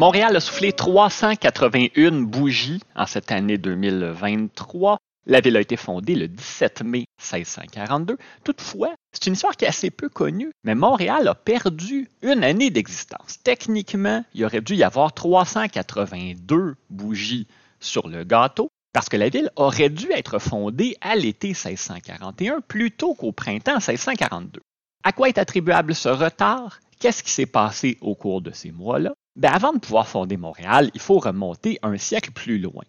[0.00, 4.96] Montréal a soufflé 381 bougies en cette année 2023.
[5.26, 8.16] La ville a été fondée le 17 mai 1642.
[8.42, 12.70] Toutefois, c'est une histoire qui est assez peu connue, mais Montréal a perdu une année
[12.70, 13.42] d'existence.
[13.44, 17.46] Techniquement, il aurait dû y avoir 382 bougies
[17.78, 23.12] sur le gâteau, parce que la ville aurait dû être fondée à l'été 1641 plutôt
[23.12, 24.62] qu'au printemps 1642.
[25.04, 26.80] À quoi est attribuable ce retard?
[27.00, 29.12] Qu'est-ce qui s'est passé au cours de ces mois-là?
[29.36, 32.84] Ben, avant de pouvoir fonder Montréal, il faut remonter un siècle plus loin.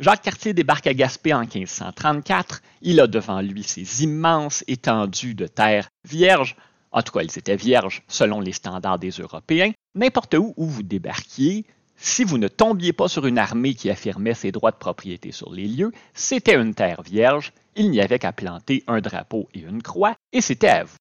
[0.00, 2.62] Jacques Cartier débarque à Gaspé en 1534.
[2.80, 6.56] Il a devant lui ces immenses étendues de terre vierges.
[6.90, 9.72] En tout cas, elles étaient vierges selon les standards des Européens.
[9.94, 14.34] N'importe où où vous débarquiez, si vous ne tombiez pas sur une armée qui affirmait
[14.34, 18.32] ses droits de propriété sur les lieux, c'était une terre vierge, il n'y avait qu'à
[18.32, 20.96] planter un drapeau et une croix, et c'était à vous.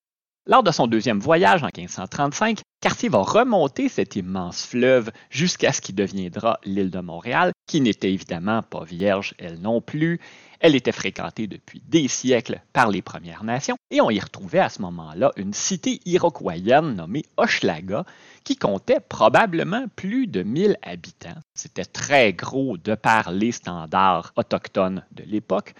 [0.47, 5.81] Lors de son deuxième voyage en 1535, Cartier va remonter cet immense fleuve jusqu'à ce
[5.81, 10.19] qui deviendra l'île de Montréal, qui n'était évidemment pas vierge elle non plus.
[10.59, 14.69] Elle était fréquentée depuis des siècles par les Premières Nations et on y retrouvait à
[14.69, 18.03] ce moment-là une cité iroquoienne nommée Hochelaga
[18.43, 21.39] qui comptait probablement plus de 1000 habitants.
[21.53, 25.75] C'était très gros de par les standards autochtones de l'époque.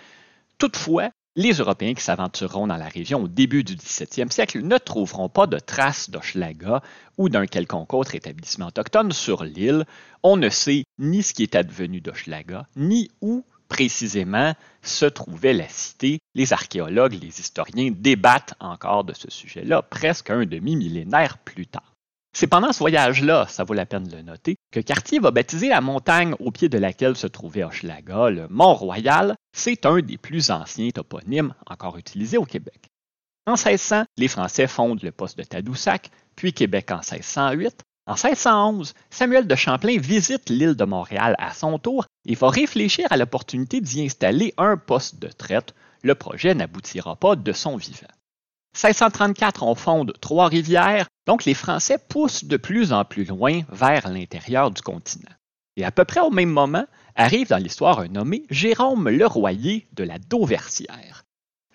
[0.60, 5.30] Toutefois, les Européens qui s'aventureront dans la région au début du 17e siècle ne trouveront
[5.30, 6.82] pas de traces d'Hochelaga
[7.18, 9.86] ou d'un quelconque autre établissement autochtone sur l'île.
[10.24, 15.70] On ne sait ni ce qui est advenu d'Hochelaga, ni où précisément se trouvait la
[15.70, 16.20] cité.
[16.36, 21.91] Les archéologues, les historiens débattent encore de ce sujet-là presque un demi-millénaire plus tard.
[22.34, 25.68] C'est pendant ce voyage-là, ça vaut la peine de le noter, que Cartier va baptiser
[25.68, 29.36] la montagne au pied de laquelle se trouvait Hochelaga, le Mont-Royal.
[29.54, 32.90] C'est un des plus anciens toponymes encore utilisés au Québec.
[33.46, 37.82] En 1600, les Français fondent le poste de Tadoussac, puis Québec en 1608.
[38.08, 43.08] En 1611, Samuel de Champlain visite l'île de Montréal à son tour et va réfléchir
[43.10, 45.76] à l'opportunité d'y installer un poste de traite.
[46.02, 48.08] Le projet n'aboutira pas de son vivant.
[48.74, 54.72] 1634, on fonde Trois-Rivières, donc les Français poussent de plus en plus loin vers l'intérieur
[54.72, 55.32] du continent.
[55.76, 60.04] Et à peu près au même moment, arrive dans l'histoire un nommé Jérôme Leroyer de
[60.04, 61.24] la Dauversière.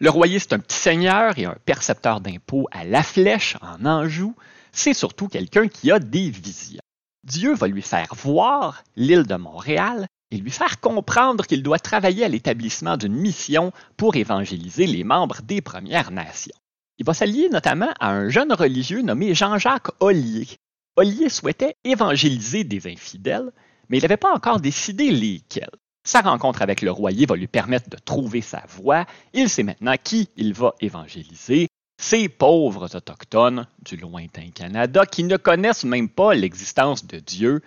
[0.00, 4.34] Leroyer, c'est un petit seigneur et un percepteur d'impôts à La Flèche, en Anjou.
[4.72, 6.80] C'est surtout quelqu'un qui a des visions.
[7.24, 12.24] Dieu va lui faire voir l'île de Montréal et lui faire comprendre qu'il doit travailler
[12.24, 16.56] à l'établissement d'une mission pour évangéliser les membres des Premières Nations.
[16.98, 20.48] Il va s'allier notamment à un jeune religieux nommé Jean-Jacques Ollier.
[20.96, 23.52] Ollier souhaitait évangéliser des infidèles,
[23.88, 25.68] mais il n'avait pas encore décidé lesquels.
[26.04, 29.04] Sa rencontre avec le royer va lui permettre de trouver sa voie.
[29.34, 31.68] Il sait maintenant qui il va évangéliser.
[32.00, 37.60] Ces pauvres autochtones du lointain Canada qui ne connaissent même pas l'existence de Dieu.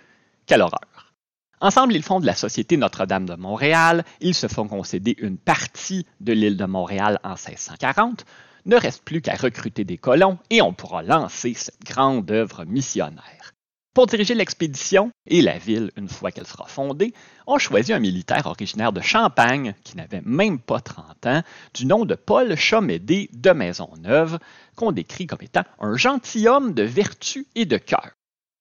[0.46, 1.14] Quelle horreur!
[1.60, 4.04] Ensemble, ils fondent la Société Notre-Dame de Montréal.
[4.20, 8.24] Ils se font concéder une partie de l'île de Montréal en 1640
[8.66, 13.52] ne reste plus qu'à recruter des colons et on pourra lancer cette grande œuvre missionnaire.
[13.92, 17.12] Pour diriger l'expédition et la ville une fois qu'elle sera fondée,
[17.48, 21.42] on choisit un militaire originaire de Champagne, qui n'avait même pas 30 ans,
[21.74, 24.38] du nom de Paul Chomédé de Maisonneuve,
[24.76, 28.12] qu'on décrit comme étant un gentilhomme de vertu et de cœur.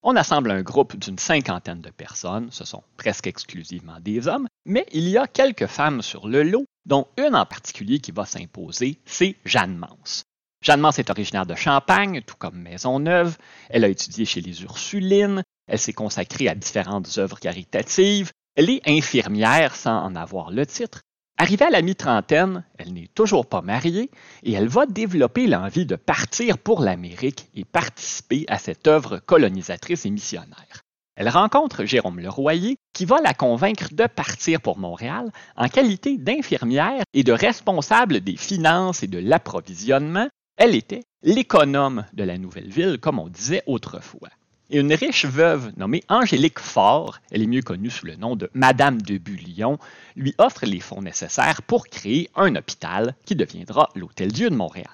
[0.02, 4.86] On assemble un groupe d'une cinquantaine de personnes, ce sont presque exclusivement des hommes, mais
[4.94, 9.00] il y a quelques femmes sur le lot dont une en particulier qui va s'imposer,
[9.06, 10.24] c'est Jeanne Mance.
[10.62, 13.38] Jeanne Mance est originaire de Champagne, tout comme Maisonneuve.
[13.70, 15.44] Elle a étudié chez les Ursulines.
[15.68, 18.32] Elle s'est consacrée à différentes œuvres caritatives.
[18.56, 21.02] Elle est infirmière sans en avoir le titre.
[21.42, 24.12] Arrivée à la mi-trentaine, elle n'est toujours pas mariée
[24.44, 30.06] et elle va développer l'envie de partir pour l'Amérique et participer à cette œuvre colonisatrice
[30.06, 30.84] et missionnaire.
[31.16, 37.04] Elle rencontre Jérôme Leroyer qui va la convaincre de partir pour Montréal en qualité d'infirmière
[37.14, 40.28] et de responsable des finances et de l'approvisionnement.
[40.58, 44.28] Elle était l'économe de la nouvelle ville, comme on disait autrefois.
[44.72, 48.52] Et une riche veuve nommée Angélique Faure, elle est mieux connue sous le nom de
[48.54, 49.80] Madame de Bullion,
[50.16, 54.92] lui offre les fonds nécessaires pour créer un hôpital qui deviendra l'Hôtel Dieu de Montréal.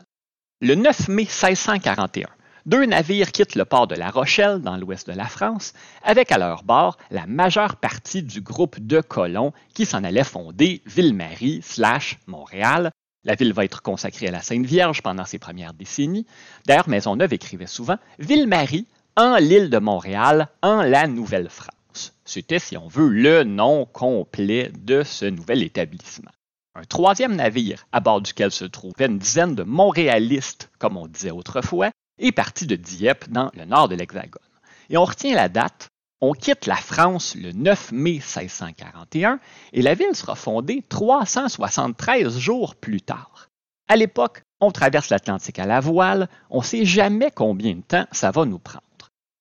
[0.62, 2.30] Le 9 mai 1641,
[2.66, 5.74] deux navires quittent le port de La Rochelle, dans l'ouest de la France,
[6.04, 10.81] avec à leur bord la majeure partie du groupe de colons qui s'en allait fonder
[10.86, 12.92] Ville-Marie slash Montréal.
[13.25, 16.25] La ville va être consacrée à la Sainte Vierge pendant ses premières décennies.
[16.66, 22.13] D'ailleurs, Maisonneuve écrivait souvent Ville-Marie en l'île de Montréal, en la Nouvelle-France.
[22.25, 26.31] C'était, si on veut, le nom complet de ce nouvel établissement.
[26.75, 31.31] Un troisième navire, à bord duquel se trouvaient une dizaine de Montréalistes, comme on disait
[31.31, 34.41] autrefois, est parti de Dieppe dans le nord de l'Hexagone.
[34.89, 35.89] Et on retient la date
[36.21, 39.39] on quitte la France le 9 mai 1641
[39.73, 43.50] et la ville sera fondée 373 jours plus tard.
[43.88, 48.06] À l'époque, on traverse l'Atlantique à la voile, on ne sait jamais combien de temps
[48.12, 48.81] ça va nous prendre.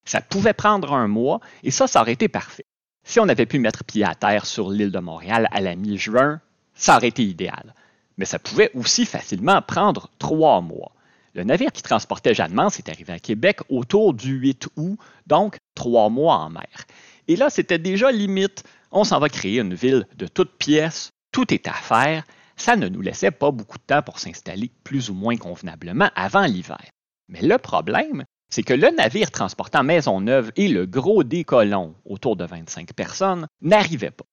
[0.05, 2.67] Ça pouvait prendre un mois et ça, ça aurait été parfait.
[3.07, 6.41] Si on avait pu mettre pied à terre sur l'île de Montréal à la mi-juin,
[6.75, 7.75] ça aurait été idéal.
[8.17, 10.93] Mais ça pouvait aussi facilement prendre trois mois.
[11.35, 15.59] Le navire qui transportait Jeanne Mance est arrivé à Québec autour du 8 août, donc
[15.75, 16.87] trois mois en mer.
[17.27, 18.63] Et là, c'était déjà limite.
[18.93, 22.25] On s'en va créer une ville de toutes pièces, tout est à faire.
[22.57, 26.47] Ça ne nous laissait pas beaucoup de temps pour s'installer plus ou moins convenablement avant
[26.47, 26.85] l'hiver.
[27.29, 28.25] Mais le problème,
[28.55, 33.49] c'est que le navire transportant Maisonneuve et le gros des colons, autour de 25 personnes,
[33.61, 34.27] n'arrivaient pas.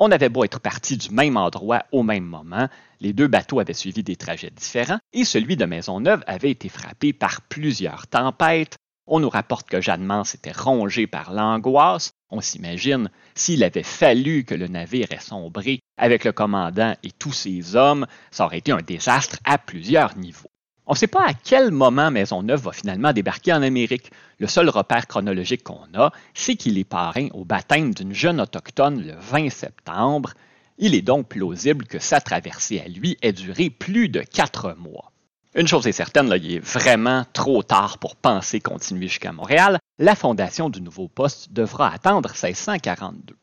[0.00, 2.66] On avait beau être partis du même endroit au même moment,
[2.98, 7.12] les deux bateaux avaient suivi des trajets différents et celui de Maisonneuve avait été frappé
[7.12, 8.78] par plusieurs tempêtes.
[9.06, 12.10] On nous rapporte que Jeanne Mance était rongé par l'angoisse.
[12.30, 17.32] On s'imagine s'il avait fallu que le navire ait sombré avec le commandant et tous
[17.32, 20.50] ses hommes, ça aurait été un désastre à plusieurs niveaux.
[20.90, 24.10] On ne sait pas à quel moment Maisonneuve va finalement débarquer en Amérique.
[24.38, 29.06] Le seul repère chronologique qu'on a, c'est qu'il est parrain au baptême d'une jeune autochtone
[29.06, 30.32] le 20 septembre.
[30.78, 35.12] Il est donc plausible que sa traversée à lui ait duré plus de quatre mois.
[35.54, 39.78] Une chose est certaine, il est vraiment trop tard pour penser continuer jusqu'à Montréal.
[39.98, 43.36] La fondation du nouveau poste devra attendre 1642.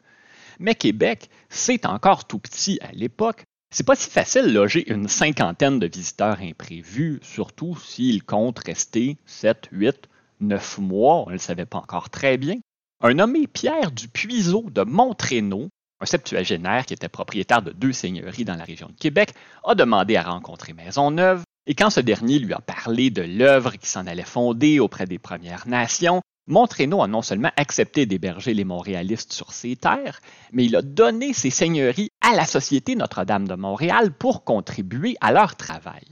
[0.57, 3.43] Mais Québec, c'est encore tout petit à l'époque,
[3.75, 9.67] c'est pas si facile loger une cinquantaine de visiteurs imprévus, surtout s'ils comptent rester 7,
[9.73, 10.07] 8,
[10.39, 12.55] 9 mois, on ne le savait pas encore très bien.
[13.01, 15.67] Un nommé Pierre du Puiseau de Montrénault,
[15.99, 19.33] un septuagénaire qui était propriétaire de deux seigneuries dans la région de Québec,
[19.65, 23.89] a demandé à rencontrer Maisonneuve, et quand ce dernier lui a parlé de l'œuvre qui
[23.89, 29.33] s'en allait fonder auprès des Premières Nations, Montrénault a non seulement accepté d'héberger les Montréalistes
[29.33, 30.21] sur ses terres,
[30.53, 35.31] mais il a donné ses seigneuries à la Société Notre-Dame de Montréal pour contribuer à
[35.31, 36.03] leur travail.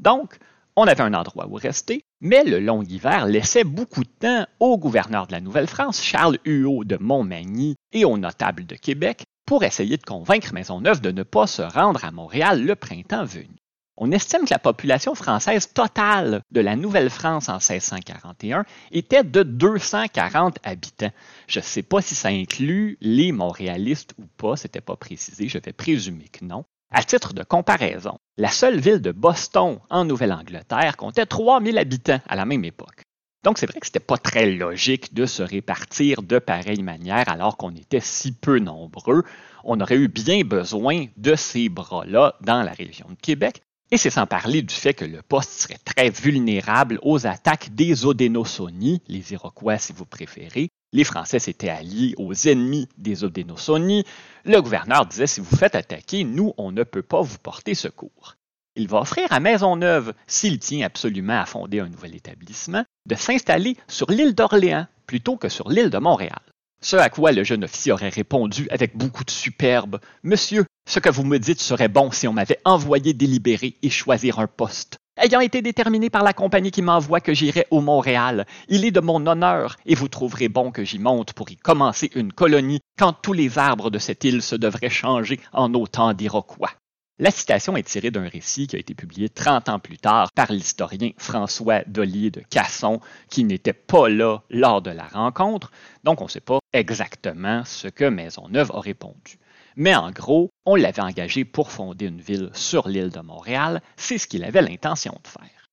[0.00, 0.36] Donc,
[0.74, 4.78] on avait un endroit où rester, mais le long hiver laissait beaucoup de temps au
[4.78, 9.96] gouverneur de la Nouvelle-France, Charles Huot de Montmagny, et aux notables de Québec pour essayer
[9.96, 13.56] de convaincre Maisonneuve de ne pas se rendre à Montréal le printemps venu.
[13.96, 20.58] On estime que la population française totale de la Nouvelle-France en 1641 était de 240
[20.62, 21.12] habitants.
[21.48, 25.48] Je ne sais pas si ça inclut les Montréalistes ou pas, ce n'était pas précisé,
[25.48, 26.64] je vais présumer que non.
[26.90, 32.36] À titre de comparaison, la seule ville de Boston en Nouvelle-Angleterre comptait 3000 habitants à
[32.36, 33.02] la même époque.
[33.42, 37.28] Donc c'est vrai que ce n'était pas très logique de se répartir de pareille manière
[37.28, 39.24] alors qu'on était si peu nombreux.
[39.64, 44.10] On aurait eu bien besoin de ces bras-là dans la région de Québec, et c'est
[44.10, 49.32] sans parler du fait que le poste serait très vulnérable aux attaques des Odénosoni, les
[49.32, 50.68] Iroquois si vous préférez.
[50.92, 54.04] Les Français s'étaient alliés aux ennemis des Odénosoni.
[54.44, 58.36] Le gouverneur disait si vous faites attaquer, nous, on ne peut pas vous porter secours.
[58.76, 63.76] Il va offrir à Maisonneuve, s'il tient absolument à fonder un nouvel établissement, de s'installer
[63.88, 66.40] sur l'île d'Orléans plutôt que sur l'île de Montréal.
[66.80, 71.08] Ce à quoi le jeune officier aurait répondu avec beaucoup de superbe Monsieur, ce que
[71.08, 74.98] vous me dites serait bon si on m'avait envoyé délibérer et choisir un poste.
[75.16, 78.98] Ayant été déterminé par la compagnie qui m'envoie que j'irai au Montréal, il est de
[78.98, 83.12] mon honneur et vous trouverez bon que j'y monte pour y commencer une colonie quand
[83.12, 86.72] tous les arbres de cette île se devraient changer en autant d'Iroquois.
[87.20, 90.50] La citation est tirée d'un récit qui a été publié 30 ans plus tard par
[90.50, 95.70] l'historien François Dollier de Casson, qui n'était pas là lors de la rencontre,
[96.02, 99.38] donc on ne sait pas exactement ce que Maisonneuve a répondu.
[99.76, 104.18] Mais en gros, on l'avait engagé pour fonder une ville sur l'île de Montréal, c'est
[104.18, 105.66] ce qu'il avait l'intention de faire.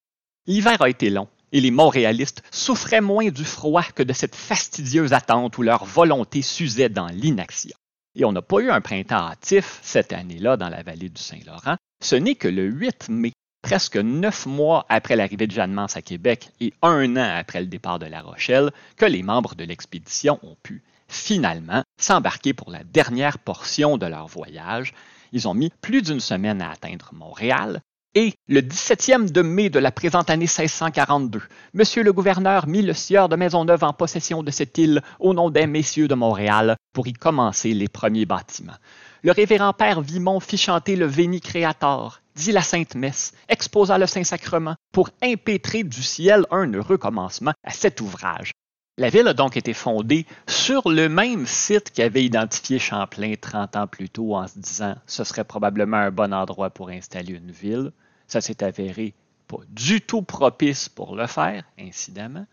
[0.45, 5.13] L'hiver a été long, et les Montréalistes souffraient moins du froid que de cette fastidieuse
[5.13, 7.75] attente où leur volonté s'usait dans l'inaction.
[8.15, 11.77] Et on n'a pas eu un printemps hâtif cette année-là dans la vallée du Saint-Laurent.
[12.03, 16.01] Ce n'est que le 8 mai, presque neuf mois après l'arrivée de Jeanne Mance à
[16.01, 20.39] Québec et un an après le départ de La Rochelle, que les membres de l'expédition
[20.43, 24.93] ont pu finalement s'embarquer pour la dernière portion de leur voyage.
[25.31, 27.81] Ils ont mis plus d'une semaine à atteindre Montréal,
[28.15, 31.39] et le 17e de mai de la présente année 1642,
[31.75, 35.51] Monsieur le gouverneur mit le sieur de Maisonneuve en possession de cette île au nom
[35.51, 38.73] des messieurs de Montréal pour y commencer les premiers bâtiments.
[39.21, 44.07] Le révérend père Vimont fit chanter le Veni Creator, dit la Sainte Messe, exposa le
[44.07, 48.51] Saint-Sacrement pour impétrer du ciel un heureux commencement à cet ouvrage.
[48.99, 53.85] La ville a donc été fondée sur le même site qu'avait identifié Champlain 30 ans
[53.85, 57.91] plus tôt en se disant ce serait probablement un bon endroit pour installer une ville.
[58.27, 59.13] Ça s'est avéré
[59.47, 62.47] pas du tout propice pour le faire, incidemment.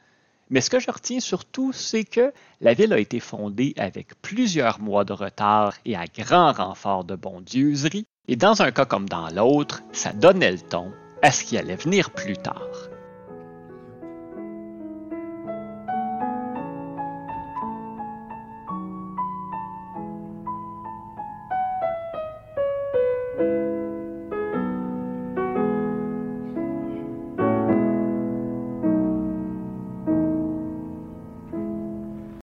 [0.51, 4.81] Mais ce que je retiens surtout, c'est que la ville a été fondée avec plusieurs
[4.81, 9.31] mois de retard et à grand renfort de bondieuserie, et dans un cas comme dans
[9.31, 12.91] l'autre, ça donnait le ton à ce qui allait venir plus tard.